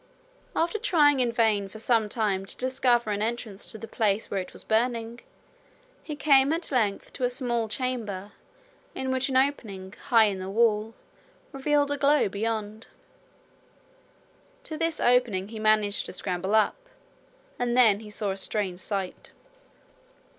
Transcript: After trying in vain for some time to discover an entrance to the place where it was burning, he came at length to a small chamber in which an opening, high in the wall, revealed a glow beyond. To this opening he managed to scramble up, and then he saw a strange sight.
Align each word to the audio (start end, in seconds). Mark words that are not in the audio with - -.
After 0.55 0.79
trying 0.79 1.19
in 1.19 1.31
vain 1.31 1.67
for 1.69 1.77
some 1.77 2.09
time 2.09 2.43
to 2.47 2.57
discover 2.57 3.11
an 3.11 3.21
entrance 3.21 3.71
to 3.71 3.77
the 3.77 3.87
place 3.87 4.31
where 4.31 4.39
it 4.41 4.51
was 4.51 4.63
burning, 4.63 5.19
he 6.01 6.15
came 6.15 6.51
at 6.51 6.71
length 6.71 7.13
to 7.13 7.23
a 7.23 7.29
small 7.29 7.67
chamber 7.69 8.31
in 8.95 9.11
which 9.11 9.29
an 9.29 9.37
opening, 9.37 9.93
high 10.05 10.23
in 10.25 10.39
the 10.39 10.49
wall, 10.49 10.95
revealed 11.51 11.91
a 11.91 11.97
glow 11.97 12.27
beyond. 12.29 12.87
To 14.63 14.75
this 14.75 14.99
opening 14.99 15.49
he 15.49 15.59
managed 15.59 16.07
to 16.07 16.13
scramble 16.13 16.55
up, 16.55 16.77
and 17.59 17.77
then 17.77 17.99
he 17.99 18.09
saw 18.09 18.31
a 18.31 18.37
strange 18.37 18.79
sight. 18.79 19.33